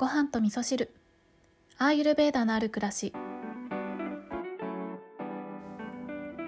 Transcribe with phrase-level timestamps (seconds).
[0.00, 0.94] ご飯と味噌汁。
[1.76, 3.12] アーユルベーダのある暮らし。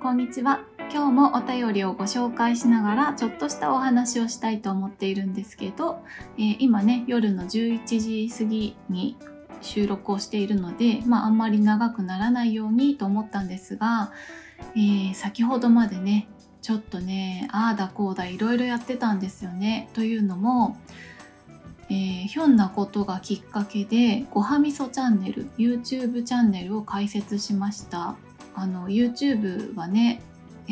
[0.00, 0.60] こんにちは。
[0.88, 5.98] 今日もお便りをご紹介しながらちょっとしたお話をしたいと思っているんですけど、
[6.38, 9.16] えー、今ね夜の11時過ぎに
[9.60, 14.12] 収録をしているので、まあ、あんまり長くならないようにと思ったんですが、
[14.76, 16.28] えー、先ほどまでね
[16.62, 19.90] ちょっとねああだこうだいろいろやってたんですよね。
[19.92, 20.76] というのも、
[21.90, 28.16] えー、ひょんなことがきっかけでごはみそチャンネル YouTube チャンネルを開設しました。
[28.54, 30.22] あの YouTube はね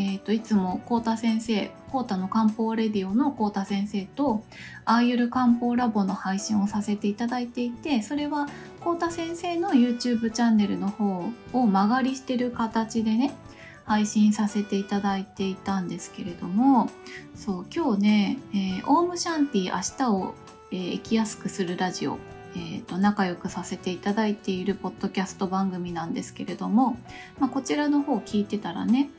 [0.01, 4.45] えーと、いつもコータ先生コータの漢方レディオのコータ先生と
[4.85, 8.47] アーユル漢方ラボの配信をさせていただいていてそれは
[8.79, 13.35] コータ先生の YouTube チャンネルの方を間借りしてる形でね
[13.87, 16.89] 配信させていただいていたんですけれども
[17.35, 20.35] そう今日ね、えー、オームシャンティ明日を、
[20.71, 22.19] えー、生きやすくするラジオ
[22.55, 26.97] えーと、仲良くさせていただいているポッドキャスト番組なんですけれども、
[27.39, 29.11] まあ、こちらの方聞いてたらね、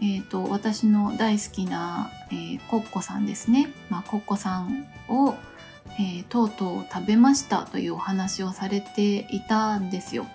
[0.00, 5.34] えーと、私の大好きな、えー、コッコさんですね、まあ、コッコさんを、
[5.98, 10.26] えー、とうとう食べましたというお話をされていたんですよ。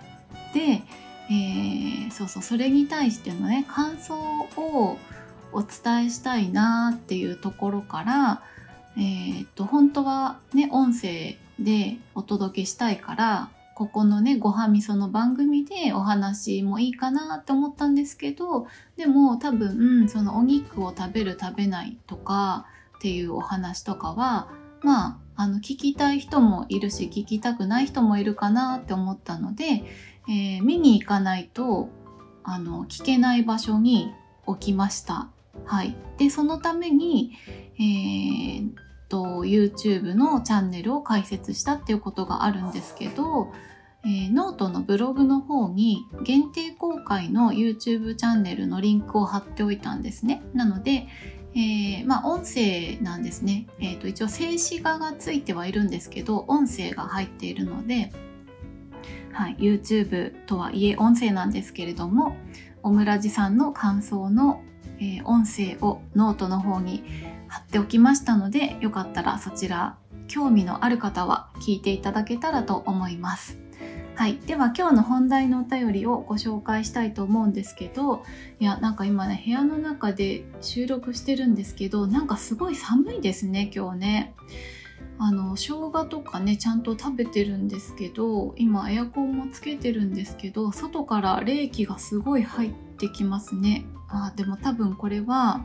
[0.54, 0.84] で、
[1.30, 4.16] えー、そうそうそれに対してのね感想
[4.58, 4.98] を
[5.54, 8.44] お伝えしたいなっていうところから、
[8.98, 18.68] えー、っと本当はね音声でお届けしたいからここのねごはみその番組でお話もいいかなって思ったんですけど
[18.98, 22.66] でも多分そのお肉を食べる食べないとか
[22.98, 24.50] っていうお話とかは
[24.82, 29.84] まああの聞きたい人もいるし聞きたくない人もいるかなって思ったので
[30.28, 31.90] えー、見に行かないと
[32.44, 34.14] あの聞けない場所に
[34.46, 35.30] 置きました。
[35.66, 37.32] はい、でそのために、
[37.76, 38.72] えー、
[39.10, 43.52] と YouTube のチャンネルを開設したっていうことがあるんですけど、
[44.04, 50.42] えー、ノートのブログの方に限定公開の YouTube チャンネルのリンクを貼っておいたんですね。
[50.54, 51.08] なので、
[51.54, 53.68] えー、まあ音声なんですね。
[53.80, 58.12] えー、と一応静止画がついてはいるんですけど音声が入っているので
[59.34, 62.36] はい、YouTube とはいえ音声なんですけれども
[62.84, 64.62] オムラジさんの感想の、
[65.02, 67.04] えー、音声をノートの方に
[67.48, 69.98] 貼っておきましたのでよかったらそちら
[70.28, 73.60] 興味のある方は聞いていただけたらと思います。
[74.16, 78.24] はい、では今日の本題のお便りをご紹介したいと思うんですけど
[78.60, 84.36] いやなんか今ね部屋の中で収録してるんですけどなんかすごい寒いですね今日ね。
[85.18, 93.86] あの生姜とかねちゃんと食べてるんですけど今エアコンもつけてるんですけど外から冷気がすごい入ってきますね。
[94.08, 95.64] あでも多分これは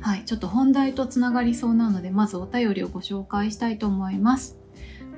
[0.00, 4.56] はいちょっと本題とつながりそうなのでまずお便りをご紹介したいと思います。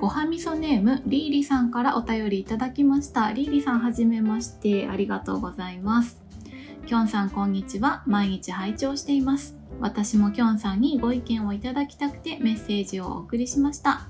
[0.00, 3.32] ごはみそネームリーリさんからお便りいただきました。
[3.32, 6.20] リーリさんはじめましてありがとうございます。
[6.86, 8.02] きょんさんこんにちは。
[8.06, 9.56] 毎日拝聴しています。
[9.78, 14.08] 私もきょんさんにご意見をいただきたくてメッセージをお送りしました。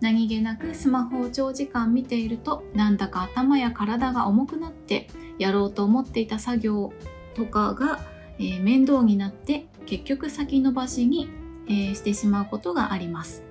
[0.00, 5.08] 何気なくスマホを長時間見ているとなんだか頭や体が重くなって
[5.38, 6.92] やろうと思っていた作業
[7.34, 8.00] とかが、
[8.38, 11.28] えー、面倒になって結局先延ばしに、
[11.66, 13.42] えー、してしまうことがあります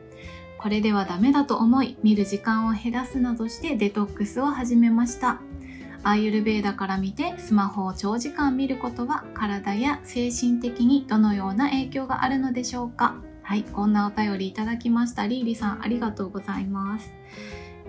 [0.57, 5.41] これではダメだと思い見る時間を減らすなどしてデトックスを始めました
[6.03, 13.15] アーユルベーダから見てスマホを長時間見ることは体や精神的にどのような影響があるのでしょうか
[13.45, 15.27] はい、こんなお便りいただきました。
[15.27, 17.11] リーリさん、ありがとうございます。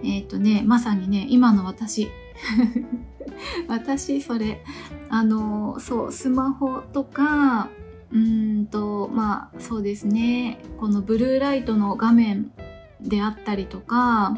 [0.02, 2.10] えっ、ー、とね、まさにね、今の私。
[3.68, 4.62] 私、それ、
[5.08, 7.68] あの、そう、スマホとか、
[8.12, 12.52] うんと、まあ、そうですね、このブルーライトの画面
[13.00, 14.36] であったりとか、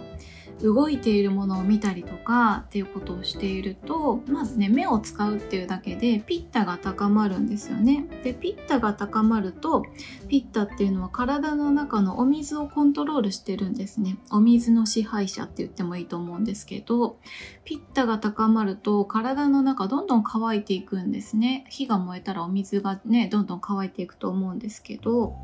[0.63, 8.07] 動いているものを見たりとかっていうことをしているとまずね目を使うっていうだけでピッタが高まるんですよね。
[8.25, 9.85] でピッタが高まると
[10.29, 14.17] ピッタっていうのは体の中のお水をコントロールしてるんですね。
[14.31, 17.19] お水の支配者って言ってもいいと思うんですけど
[17.65, 21.67] ピッタが高まると体の中どんどん乾いていくんですね。
[21.69, 25.37] 火が燃えたらお水がねどんどん乾いていくと思うんですけど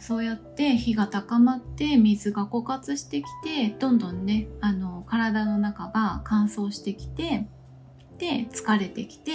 [0.00, 7.46] そうやって火が高まって水が枯渇してきてどんどんねあの体の中が乾燥してきて
[8.18, 9.32] で疲れてきて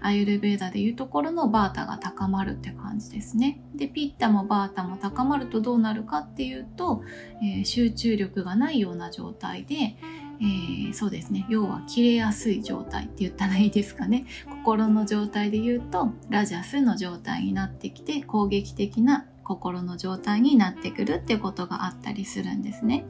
[0.00, 3.60] アユルベーダでいうところのバータが高まるって感じですね。
[3.74, 7.02] でピッタもバータも高まるとどうなるかっていうと、
[7.42, 9.96] えー、集中力がないような状態で、
[10.40, 23.04] えー、そうですね要は切れやすい状態って言ったらいいですかね心の状態で言うとラジャスの状態になってきて攻撃的な心の状態になってくるっていうことがあったりするんですね。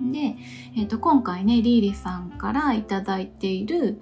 [0.00, 0.36] で、
[0.76, 4.00] えー、と今回ねリーリさんから頂いている、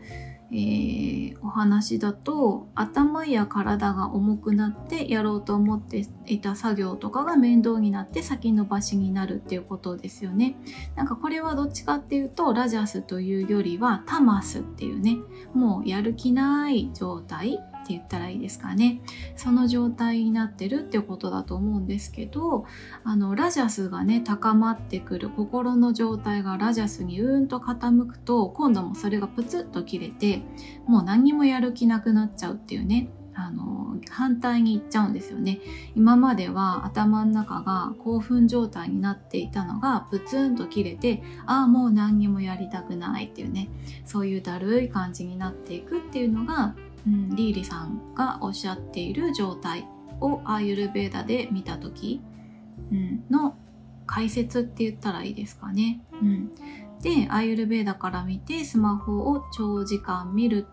[0.50, 10.56] えー、お話だと頭や体が重くなってやろうと思っていた作業とかが面倒になって先延ばしになるっていうことですよね。
[10.96, 15.18] なんかこれはどっちかっていうとラジャスというよりはタマスっていうね
[15.54, 19.00] もうやる気ない状態って言ったらいいですかね。
[19.36, 22.64] その状態になってるってことだと思うんですけど
[23.04, 30.42] あのラジャスがね高まってくる心の状態がラジャスにうーんと傾くと今度もそれがプツッと切れて
[30.86, 35.60] もう何にもやる気なくなっちゃうっていうねあの反対に行っちゃうんですよね。
[35.94, 43.68] 今までは頭の中が興奮状態になっていたのがプツンと切れてああもう何にもやりたくないっていうね
[44.04, 46.74] そういうだるい感じになっていくっていうのが
[47.06, 49.86] うん、リーリさんがおっしゃっている状態
[50.20, 52.20] をアーユルベーダで見た時、
[52.90, 53.56] うん、の
[54.06, 56.02] 解説って言ったらいいですかね。
[56.20, 56.54] うん、
[57.00, 60.66] でアーユルベーダから見てスマホを長時間見る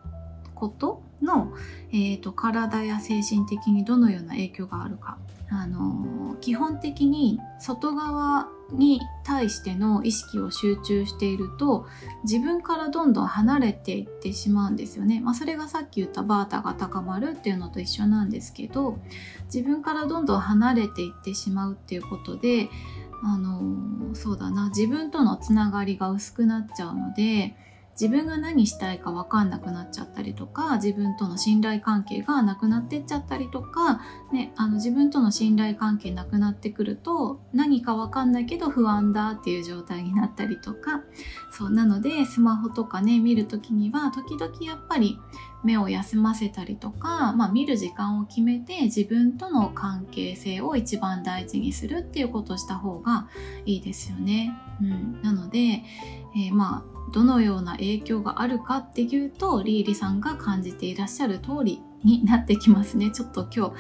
[0.55, 1.53] ことの、
[1.91, 5.17] えーと、体や精神的にどのような影響があるか。
[5.51, 11.87] あの基本的に外側に対しての意識を集中していると
[12.23, 15.21] 自分からどんどん離れていってしまうんですよね。
[15.21, 18.99] まあ、それがさっき言ったバータが高まるっていうのと一緒なんですけど
[19.45, 22.69] 自分からどんどん離れていってしまうっていうことで
[23.23, 27.55] あのそうだな自分とのつながりが薄くなっちゃうので
[27.99, 33.99] 自分が何したいか分かんなくなっちゃったりとか自分との信頼関係がなくなってっちゃったりとか、
[34.31, 41.03] ね、あの自分との信頼関係なくなってくると何か分かんないけど不安だっていう状態になったりとか
[41.51, 45.19] そうなのでスマホとかね見る時には時々やっぱり
[45.63, 53.27] 目を休ませたりとか、まあ、見る時間を決めて自分との関係性を一番大事にするっていうことをした方が
[53.65, 54.57] いいですよね。
[54.81, 55.83] うん、なので、
[56.33, 63.11] えー、まあどのような影響があるかっていうとリーリさんが感じていらっしゃる通りになってきますね。
[63.11, 63.71] ちょっと今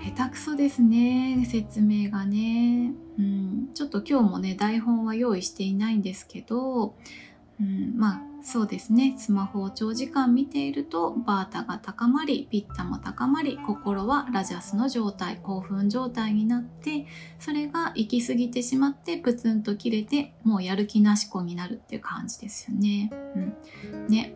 [0.00, 1.46] 日下手くそですね。
[1.50, 6.94] 説明がね、うん、ちょっと今日もね台本は用意していないんですけど、
[7.60, 9.14] うん、まあそうですね。
[9.16, 17.06] スマホを長時間見ているとバータが高まりピッタも高まり心はラジャスの状態興奮状態になって
[17.38, 23.10] それが行き過ぎてしまってプツンと切れてもうやる気なし子になるっていう感じですよね。
[23.34, 24.34] うん、ね。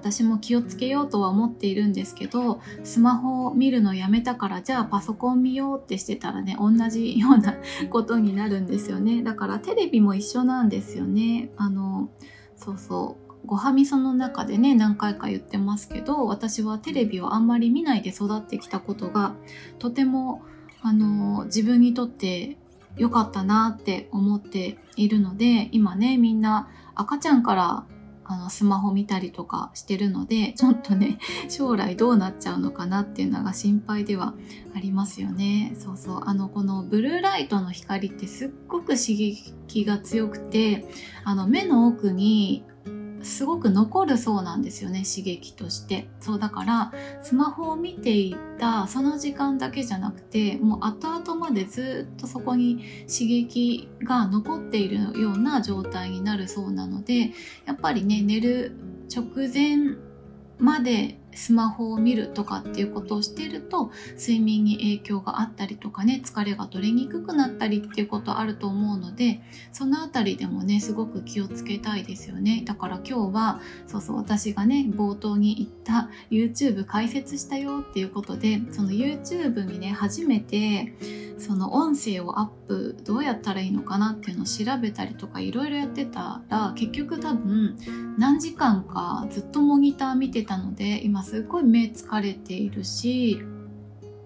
[0.00, 7.54] 私も気をつけようとは思っているんですけどスマホを見るのやめたからじゃあパソコン見ようってしてたらね同じような
[7.90, 9.22] ことになるんですよね。
[9.22, 11.50] だからテレビも一緒なんですよね。
[11.58, 12.08] あの
[12.56, 13.30] そうそう。
[13.46, 19.34] ごはみその中でね何回か言ってますけど私はテレビをあんまり見ないで育ってきたことが
[19.78, 20.42] とても
[20.82, 22.56] あの自分にとって
[22.96, 27.84] 良かったなって思っているので今ねみんな赤ちゃんから
[28.30, 31.18] あのスマホ見たりとかしてるのでちょっとね
[31.48, 34.34] 将来どうなっちゃうのかなっていうのが心配では
[34.72, 35.74] ありますよね。
[35.74, 36.20] そうそう。
[36.24, 40.84] あのこのブルーライトの光ってすっごく刺激が強くて
[41.24, 42.62] あの目の奥に
[43.22, 46.08] すごく残るそうなんですよね刺激として。
[46.20, 57.32] そうだからスマホを見ていたその時間だけじゃなくてもう後々までずっとそこに刺激が残っているような状態になるそうなので
[57.66, 58.76] やっぱりね寝る
[59.14, 59.96] 直前
[60.60, 69.40] までスマホを見るとかっていうことをしていると睡眠に影響があったりとかね疲れが取れにくくなったりっていうことあると思うので
[69.72, 72.62] そのあたりでもねすごく気をつけたいですよね。
[72.64, 80.92] だから今日はそうそう私がね冒頭に言った YouTube 解説したよっていうことでその YouTube にね初めて
[81.40, 87.76] その音声をアップどうやったらいいのかなっていうのを調べたりとかいろいろやってたら結局多分
[88.18, 93.42] 何時間かずっとモニター見てたので今すっごい目疲れているし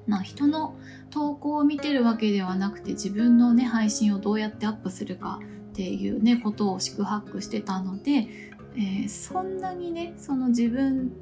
[0.06, 0.76] な人の
[1.10, 5.40] 投稿を見てるわけではなくて自分のね配信をどうやってアップするか
[5.72, 8.28] っていうねことを四苦八苦してたので、
[8.76, 11.12] えー、そんなにねその自分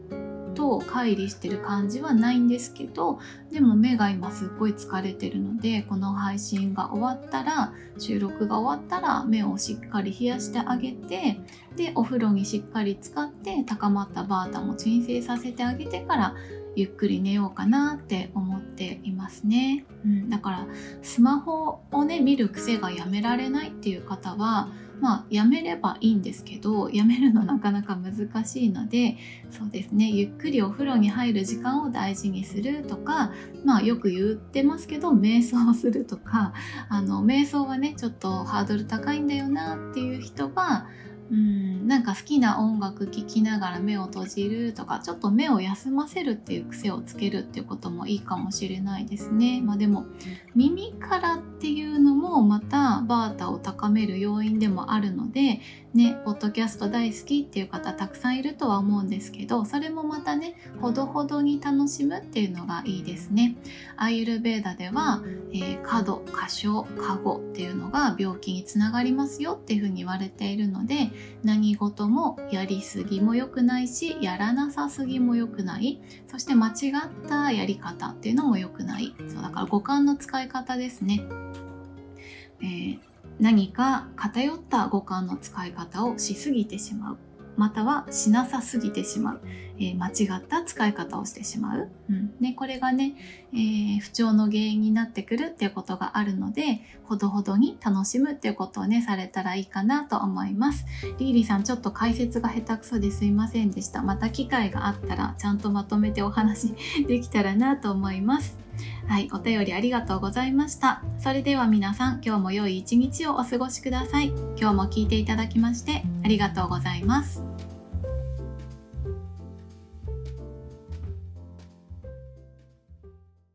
[0.54, 3.18] と乖離してる感じはないんですけど
[3.50, 11.40] でも目が今すっごい疲れてるのでこの配信が終わったら収録が終わったら目をしっかり冷やしてあげて
[11.76, 16.34] でお風呂にしっかり使って高まったバータも鎮静させてあげてから
[16.76, 20.66] ゆっくり寝ようかなって思っていますね、うん、だから
[21.02, 24.68] スマホをね見る癖がやめられないっていう方は
[25.02, 29.16] まあやめればいいんですけどやめるのなかなか難しいので
[29.50, 30.08] そうですね。
[30.08, 33.32] ゆっくりお風呂に入る時間を大事にするとか
[33.64, 36.54] まあよく言ってますけど瞑想するとか
[36.88, 40.86] あの瞑想はねちょっとハードル高いんだよなっていう人は
[41.30, 49.60] うんなんか好きな音楽聴きながら目を閉じるとかちょっと目を休ませるっていう癖をつけるっていうこともいいかもしれないですね。
[49.62, 50.06] まあでも
[50.54, 55.60] 耳からっていうのもまたバータを高める要因でもあるので
[55.94, 63.56] ね、ポッドキャスト大好きっていう方たくさんいるとは思うんですけど、それもまたね、ほどほどに楽しむっていうのがいいですね。
[63.96, 71.10] アイルベーダでは、えー、過度、過小、過誤っていうのが病気につながりますよっていうふうに言われているので、
[71.44, 76.00] 何事もやりすぎも良くないし、やらなさすぎも良くない。
[76.26, 79.14] そして間違ったやり方っていうのも良くない。
[79.28, 81.22] そうだから五感の使い方ですね。
[82.62, 82.98] えー
[83.40, 87.18] 何か偏った五感の使い方をしすぎてしまう。
[87.54, 89.40] またはしなさすぎてしまう、
[89.76, 92.32] えー、間違った使い方をしてしまう、うん。
[92.40, 93.14] ね、これがね、
[93.52, 100.86] えー、不調の原因になってくるっていうことがあるのでほどほどに楽しむっていうことをねされたらいいかなと思います。
[101.18, 104.02] リーリーさんちょっと解説が下手くそですいませんでした。
[104.02, 106.74] また機会があったらちゃんとまとめてお話
[107.06, 108.56] できたらなと思います。
[109.12, 111.02] はい、お便りありがとうございました。
[111.18, 114.28] それでは皆さん、今日も良い一日をお過ごしください。
[114.58, 117.44] 今日も聞いていただきましてありがとうございます。